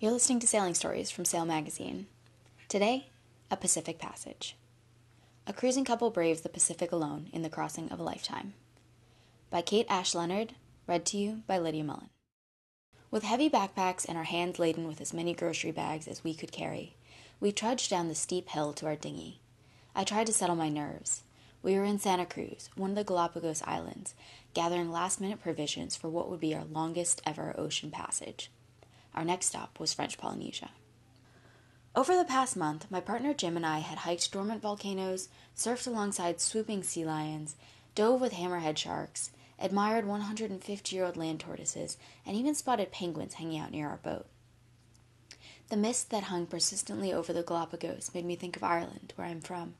[0.00, 2.06] You're listening to Sailing Stories from Sail Magazine.
[2.68, 3.08] Today,
[3.50, 4.54] a Pacific Passage.
[5.44, 8.54] A cruising couple braves the Pacific alone in the crossing of a lifetime.
[9.50, 10.54] By Kate Ash Leonard,
[10.86, 12.10] read to you by Lydia Mullen.
[13.10, 16.52] With heavy backpacks and our hands laden with as many grocery bags as we could
[16.52, 16.94] carry,
[17.40, 19.40] we trudged down the steep hill to our dinghy.
[19.96, 21.24] I tried to settle my nerves.
[21.60, 24.14] We were in Santa Cruz, one of the Galapagos Islands,
[24.54, 28.48] gathering last minute provisions for what would be our longest ever ocean passage.
[29.14, 30.70] Our next stop was French Polynesia.
[31.96, 36.40] Over the past month, my partner Jim and I had hiked dormant volcanoes, surfed alongside
[36.40, 37.56] swooping sea lions,
[37.94, 43.58] dove with hammerhead sharks, admired 150 year old land tortoises, and even spotted penguins hanging
[43.58, 44.26] out near our boat.
[45.70, 49.40] The mist that hung persistently over the Galapagos made me think of Ireland, where I'm
[49.40, 49.74] from,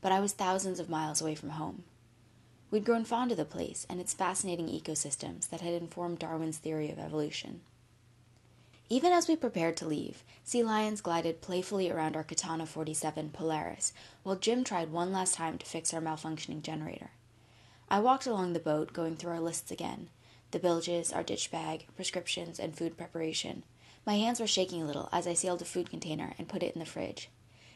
[0.00, 1.84] but I was thousands of miles away from home.
[2.70, 6.90] We'd grown fond of the place and its fascinating ecosystems that had informed Darwin's theory
[6.90, 7.62] of evolution.
[8.90, 13.94] Even as we prepared to leave, sea lions glided playfully around our Catana 47 Polaris,
[14.22, 17.10] while Jim tried one last time to fix our malfunctioning generator.
[17.88, 20.10] I walked along the boat, going through our lists again
[20.50, 23.64] the bilges, our ditch bag, prescriptions, and food preparation.
[24.06, 26.74] My hands were shaking a little as I sealed a food container and put it
[26.74, 27.28] in the fridge.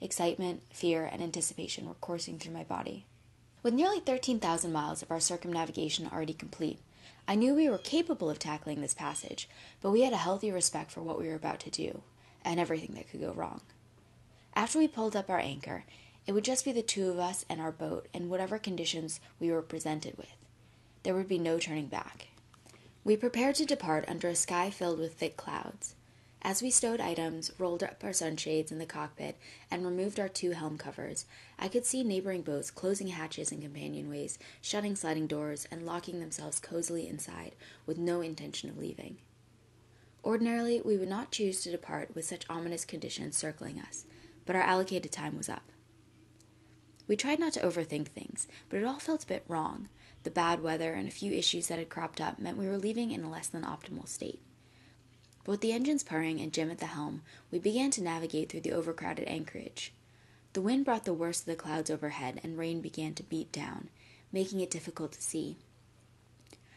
[0.00, 3.04] Excitement, fear, and anticipation were coursing through my body.
[3.62, 6.80] With nearly 13,000 miles of our circumnavigation already complete,
[7.26, 9.48] I knew we were capable of tackling this passage,
[9.80, 12.02] but we had a healthy respect for what we were about to do,
[12.44, 13.60] and everything that could go wrong.
[14.54, 15.84] After we pulled up our anchor,
[16.26, 19.50] it would just be the two of us and our boat in whatever conditions we
[19.50, 20.36] were presented with.
[21.02, 22.28] There would be no turning back.
[23.04, 25.96] We prepared to depart under a sky filled with thick clouds.
[26.44, 29.38] As we stowed items, rolled up our sunshades in the cockpit,
[29.70, 31.24] and removed our two helm covers,
[31.56, 36.58] I could see neighboring boats closing hatches and companionways, shutting sliding doors, and locking themselves
[36.58, 37.54] cozily inside
[37.86, 39.18] with no intention of leaving.
[40.24, 44.04] Ordinarily, we would not choose to depart with such ominous conditions circling us,
[44.44, 45.70] but our allocated time was up.
[47.06, 49.88] We tried not to overthink things, but it all felt a bit wrong.
[50.24, 53.12] The bad weather and a few issues that had cropped up meant we were leaving
[53.12, 54.40] in a less than optimal state.
[55.44, 58.60] But with the engines purring and Jim at the helm, we began to navigate through
[58.60, 59.92] the overcrowded anchorage.
[60.52, 63.88] The wind brought the worst of the clouds overhead, and rain began to beat down,
[64.30, 65.56] making it difficult to see.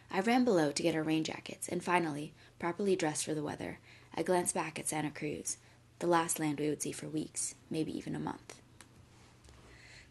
[0.10, 3.80] I ran below to get our rain jackets, and finally, properly dressed for the weather,
[4.16, 5.58] I glanced back at Santa Cruz,
[6.00, 8.62] the last land we would see for weeks, maybe even a month.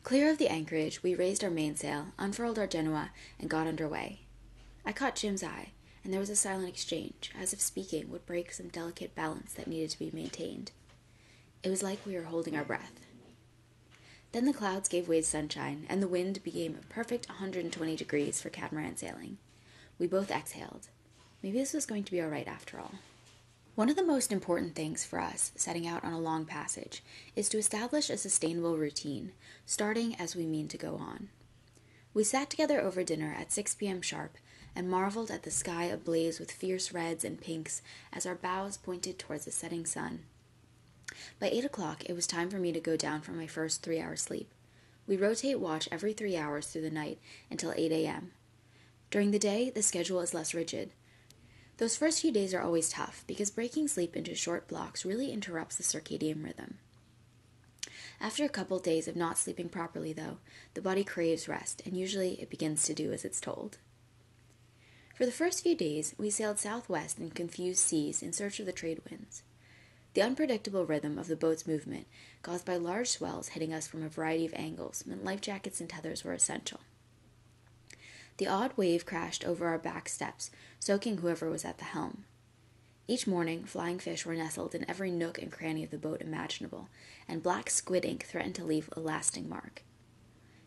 [0.03, 3.11] Clear of the anchorage, we raised our mainsail, unfurled our Genoa,
[3.41, 4.21] and got under way.
[4.85, 5.73] I caught Jim's eye
[6.05, 9.67] and there was a silent exchange, as if speaking would break some delicate balance that
[9.67, 10.71] needed to be maintained.
[11.63, 13.01] It was like we were holding our breath.
[14.33, 18.41] Then the clouds gave way to sunshine, and the wind became a perfect 120 degrees
[18.41, 19.39] for catamaran sailing.
[19.99, 20.89] We both exhaled.
[21.43, 22.95] Maybe this was going to be all right after all.
[23.75, 27.03] One of the most important things for us setting out on a long passage
[27.35, 29.33] is to establish a sustainable routine,
[29.67, 31.29] starting as we mean to go on.
[32.13, 34.01] We sat together over dinner at 6 p.m.
[34.01, 34.37] sharp
[34.77, 39.19] and marveled at the sky ablaze with fierce reds and pinks as our bows pointed
[39.19, 40.25] towards the setting sun.
[41.39, 44.01] By eight o'clock, it was time for me to go down for my first three
[44.01, 44.53] hour sleep.
[45.07, 47.19] We rotate watch every three hours through the night
[47.51, 48.33] until 8 a.m.
[49.11, 50.93] During the day, the schedule is less rigid.
[51.77, 55.77] Those first few days are always tough because breaking sleep into short blocks really interrupts
[55.77, 56.79] the circadian rhythm.
[58.21, 60.39] After a couple days of not sleeping properly, though,
[60.75, 63.79] the body craves rest, and usually it begins to do as it's told.
[65.15, 68.73] For the first few days, we sailed southwest in confused seas in search of the
[68.73, 69.45] trade winds.
[70.15, 72.09] The unpredictable rhythm of the boat's movement,
[72.43, 75.89] caused by large swells hitting us from a variety of angles, meant life jackets and
[75.89, 76.81] tethers were essential.
[78.39, 82.25] The odd wave crashed over our back steps, soaking whoever was at the helm.
[83.07, 86.89] Each morning, flying fish were nestled in every nook and cranny of the boat imaginable,
[87.29, 89.85] and black squid ink threatened to leave a lasting mark.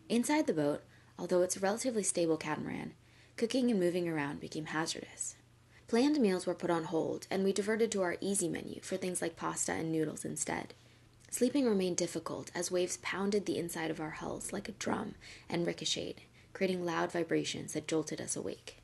[0.07, 0.83] Inside the boat,
[1.19, 2.93] although it's a relatively stable catamaran,
[3.37, 5.35] cooking and moving around became hazardous.
[5.87, 9.21] Planned meals were put on hold, and we diverted to our easy menu for things
[9.21, 10.73] like pasta and noodles instead.
[11.29, 15.15] Sleeping remained difficult as waves pounded the inside of our hulls like a drum
[15.49, 18.77] and ricocheted, creating loud vibrations that jolted us awake.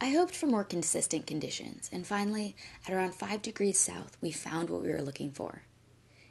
[0.00, 2.56] I hoped for more consistent conditions, and finally,
[2.86, 5.62] at around 5 degrees south, we found what we were looking for.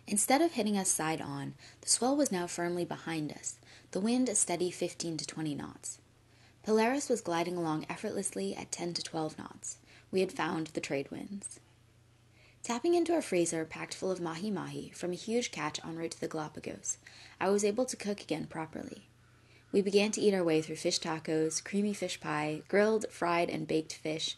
[0.07, 3.57] Instead of hitting us side on, the swell was now firmly behind us,
[3.91, 5.99] the wind a steady 15 to 20 knots.
[6.69, 9.77] Polaris was gliding along effortlessly at 10 to 12 knots.
[10.11, 11.59] We had found the trade winds.
[12.61, 16.11] Tapping into a freezer packed full of mahi mahi from a huge catch en route
[16.11, 16.99] to the Galapagos,
[17.41, 19.07] I was able to cook again properly.
[19.71, 23.67] We began to eat our way through fish tacos, creamy fish pie, grilled, fried, and
[23.67, 24.37] baked fish.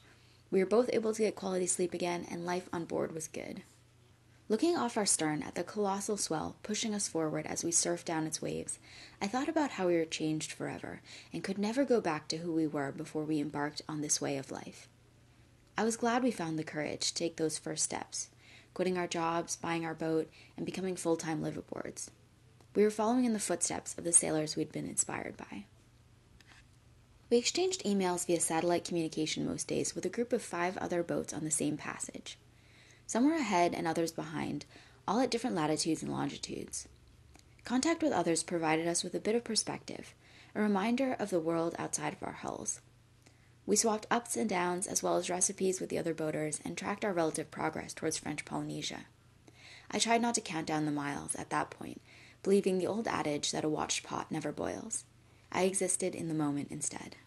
[0.51, 3.63] We were both able to get quality sleep again, and life on board was good.
[4.51, 8.27] Looking off our stern at the colossal swell pushing us forward as we surfed down
[8.27, 8.79] its waves,
[9.21, 10.99] I thought about how we were changed forever
[11.31, 14.35] and could never go back to who we were before we embarked on this way
[14.35, 14.89] of life.
[15.77, 18.27] I was glad we found the courage to take those first steps,
[18.73, 22.09] quitting our jobs, buying our boat, and becoming full time liveaboards.
[22.75, 25.63] We were following in the footsteps of the sailors we'd been inspired by.
[27.29, 31.33] We exchanged emails via satellite communication most days with a group of five other boats
[31.33, 32.37] on the same passage.
[33.11, 34.63] Some were ahead and others behind,
[35.05, 36.87] all at different latitudes and longitudes.
[37.65, 40.15] Contact with others provided us with a bit of perspective,
[40.55, 42.79] a reminder of the world outside of our hulls.
[43.65, 47.03] We swapped ups and downs as well as recipes with the other boaters and tracked
[47.03, 49.07] our relative progress towards French Polynesia.
[49.91, 51.99] I tried not to count down the miles at that point,
[52.43, 55.03] believing the old adage that a watched pot never boils.
[55.51, 57.17] I existed in the moment instead.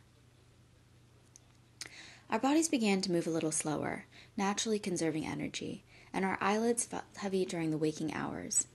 [2.31, 7.04] Our bodies began to move a little slower, naturally conserving energy, and our eyelids felt
[7.16, 8.66] heavy during the waking hours.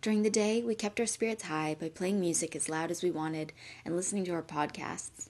[0.00, 3.10] During the day, we kept our spirits high by playing music as loud as we
[3.10, 3.52] wanted
[3.84, 5.28] and listening to our podcasts.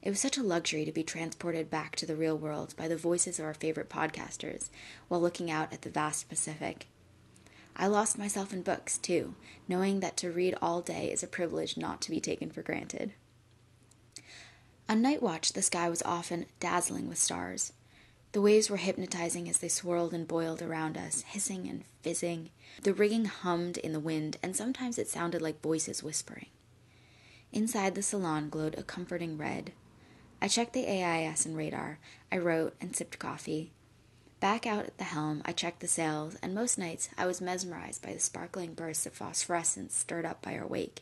[0.00, 2.96] It was such a luxury to be transported back to the real world by the
[2.96, 4.70] voices of our favorite podcasters
[5.08, 6.86] while looking out at the vast Pacific.
[7.74, 9.34] I lost myself in books, too,
[9.66, 13.12] knowing that to read all day is a privilege not to be taken for granted.
[14.88, 17.72] On night watch, the sky was often dazzling with stars.
[18.36, 22.50] The waves were hypnotizing as they swirled and boiled around us, hissing and fizzing.
[22.82, 26.48] The rigging hummed in the wind, and sometimes it sounded like voices whispering.
[27.50, 29.72] Inside the salon glowed a comforting red.
[30.42, 31.98] I checked the AIS and radar.
[32.30, 33.72] I wrote and sipped coffee.
[34.38, 38.02] Back out at the helm, I checked the sails, and most nights I was mesmerized
[38.02, 41.00] by the sparkling bursts of phosphorescence stirred up by our wake.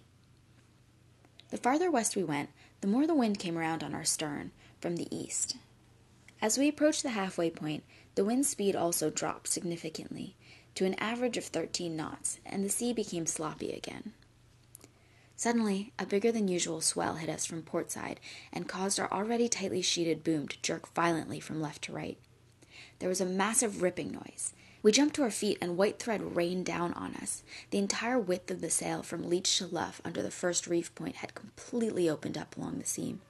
[1.50, 4.94] The farther west we went, the more the wind came around on our stern from
[4.94, 5.56] the east.
[6.42, 7.84] As we approached the halfway point,
[8.14, 10.36] the wind speed also dropped significantly
[10.74, 14.12] to an average of 13 knots, and the sea became sloppy again.
[15.36, 18.20] Suddenly, a bigger than usual swell hit us from port side
[18.52, 22.18] and caused our already tightly sheeted boom to jerk violently from left to right.
[22.98, 24.52] There was a massive ripping noise.
[24.82, 27.42] We jumped to our feet and white thread rained down on us.
[27.70, 31.16] The entire width of the sail from leech to luff under the first reef point
[31.16, 33.20] had completely opened up along the seam.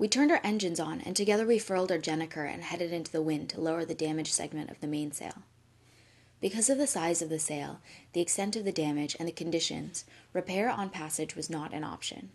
[0.00, 3.20] We turned our engines on, and together we furled our gennaker and headed into the
[3.20, 5.42] wind to lower the damaged segment of the mainsail.
[6.40, 7.80] Because of the size of the sail,
[8.14, 12.30] the extent of the damage, and the conditions, repair on passage was not an option.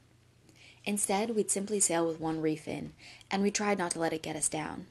[0.86, 2.94] Instead, we'd simply sail with one reef in,
[3.32, 4.86] and we tried not to let it get us down.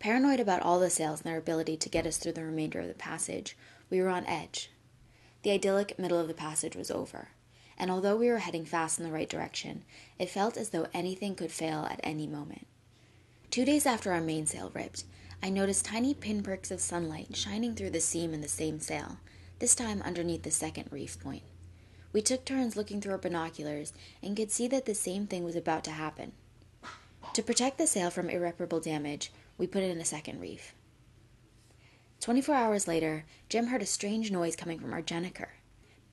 [0.00, 2.88] Paranoid about all the sails and their ability to get us through the remainder of
[2.88, 3.56] the passage,
[3.88, 4.68] we were on edge.
[5.44, 7.28] The idyllic middle of the passage was over
[7.80, 9.82] and although we were heading fast in the right direction,
[10.18, 12.66] it felt as though anything could fail at any moment.
[13.50, 15.04] Two days after our mainsail ripped,
[15.42, 19.16] I noticed tiny pinpricks of sunlight shining through the seam in the same sail,
[19.60, 21.42] this time underneath the second reef point.
[22.12, 25.56] We took turns looking through our binoculars and could see that the same thing was
[25.56, 26.32] about to happen.
[27.32, 30.74] To protect the sail from irreparable damage, we put it in a second reef.
[32.20, 35.46] Twenty four hours later, Jim heard a strange noise coming from our gennaker.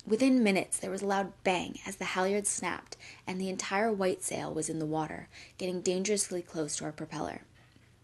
[0.07, 2.95] Within minutes, there was a loud bang as the halyards snapped,
[3.27, 5.27] and the entire white sail was in the water,
[5.57, 7.41] getting dangerously close to our propeller.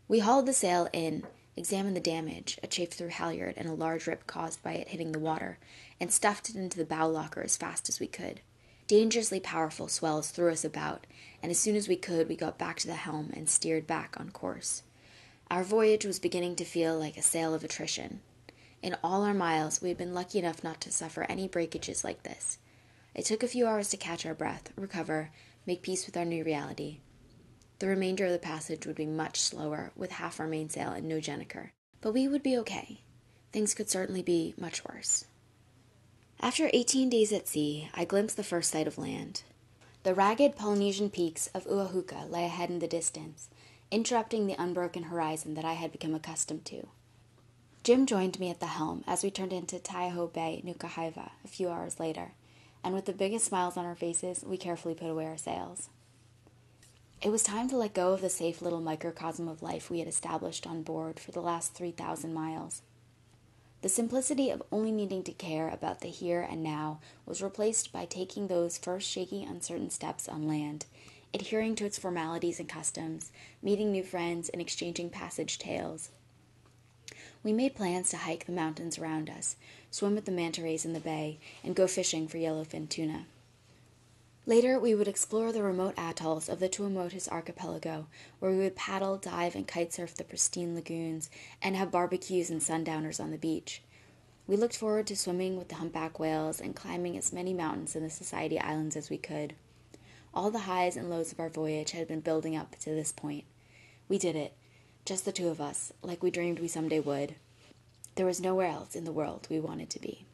[0.09, 1.23] We hauled the sail in,
[1.55, 5.13] examined the damage, a chafed through halyard and a large rip caused by it hitting
[5.13, 5.59] the water,
[5.97, 8.41] and stuffed it into the bow locker as fast as we could.
[8.87, 11.07] Dangerously powerful swells threw us about,
[11.41, 14.19] and as soon as we could, we got back to the helm and steered back
[14.19, 14.83] on course.
[15.49, 18.19] Our voyage was beginning to feel like a sail of attrition.
[18.83, 22.23] In all our miles, we had been lucky enough not to suffer any breakages like
[22.23, 22.57] this.
[23.15, 25.31] It took a few hours to catch our breath, recover,
[25.65, 26.97] make peace with our new reality.
[27.79, 31.19] The remainder of the passage would be much slower, with half our mainsail and no
[31.19, 31.69] gennaker.
[32.01, 32.99] But we would be okay.
[33.53, 35.27] Things could certainly be much worse.
[36.41, 39.43] After 18 days at sea, I glimpsed the first sight of land.
[40.03, 43.47] The ragged Polynesian peaks of Ua Huka lay ahead in the distance,
[43.91, 46.89] interrupting the unbroken horizon that I had become accustomed to.
[47.83, 51.47] Jim joined me at the helm as we turned into Taiohae Bay, Nuku Hiva, a
[51.49, 52.31] few hours later,
[52.81, 55.89] and with the biggest smiles on our faces, we carefully put away our sails.
[57.21, 60.07] It was time to let go of the safe little microcosm of life we had
[60.07, 62.83] established on board for the last 3,000 miles.
[63.81, 68.05] The simplicity of only needing to care about the here and now was replaced by
[68.05, 70.85] taking those first shaky, uncertain steps on land,
[71.33, 76.11] adhering to its formalities and customs, meeting new friends, and exchanging passage tales.
[77.43, 79.57] We made plans to hike the mountains around us,
[79.91, 83.25] swim with the manta rays in the bay, and go fishing for yellowfin tuna.
[84.45, 88.07] Later, we would explore the remote atolls of the Tuamotus archipelago,
[88.39, 91.29] where we would paddle, dive, and kitesurf the pristine lagoons,
[91.61, 93.81] and have barbecues and sundowners on the beach.
[94.47, 98.03] We looked forward to swimming with the humpback whales and climbing as many mountains in
[98.03, 99.53] the Society Islands as we could.
[100.33, 103.45] All the highs and lows of our voyage had been building up to this point.
[104.09, 104.53] We did it,
[105.05, 107.35] just the two of us, like we dreamed we someday would.
[108.15, 110.25] There was nowhere else in the world we wanted to be.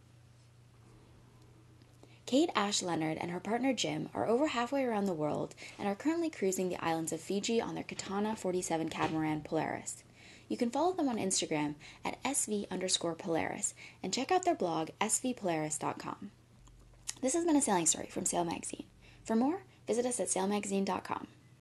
[2.26, 5.96] Kate Ash Leonard and her partner Jim are over halfway around the world and are
[5.96, 10.04] currently cruising the islands of Fiji on their Catana 47 catamaran Polaris.
[10.48, 11.74] You can follow them on Instagram
[12.06, 13.74] at sv underscore Polaris
[14.04, 16.32] and check out their blog svpolaris.com.
[17.22, 18.86] This has been a sailing story from Sail Magazine.
[19.24, 21.28] For more, visit us at sailmagazine.com.